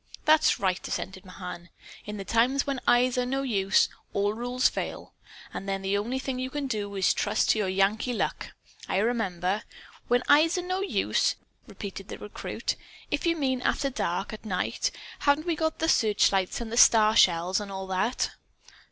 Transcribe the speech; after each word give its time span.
"That's 0.25 0.59
right," 0.59 0.87
assented 0.87 1.25
Mahan. 1.25 1.69
"In 2.07 2.17
the 2.17 2.25
times 2.25 2.65
when 2.65 2.79
eyes 2.87 3.19
are 3.19 3.25
no 3.27 3.43
use, 3.43 3.87
all 4.13 4.33
rules 4.33 4.67
fail. 4.67 5.13
And 5.53 5.69
then 5.69 5.83
the 5.83 5.95
only 5.95 6.17
thing 6.17 6.39
you 6.39 6.49
can 6.49 6.65
do 6.65 6.95
is 6.95 7.09
to 7.09 7.15
trust 7.21 7.51
to 7.51 7.59
your 7.59 7.67
Yankee 7.67 8.11
luck. 8.11 8.47
I 8.89 8.97
remember" 8.97 9.61
"'When 10.07 10.23
eyes 10.27 10.57
are 10.57 10.63
no 10.65 10.81
use'?" 10.81 11.35
repeated 11.67 12.07
the 12.07 12.17
recruit. 12.17 12.75
"If 13.11 13.27
you 13.27 13.35
mean 13.35 13.61
after 13.61 13.91
dark, 13.91 14.33
at 14.33 14.43
night 14.43 14.89
haven't 15.19 15.45
we 15.45 15.55
got 15.55 15.77
the 15.77 15.87
searchlights 15.87 16.59
and 16.59 16.71
the 16.71 16.77
starshells 16.77 17.59
and 17.59 17.71
all 17.71 17.85
that?" 17.85 18.31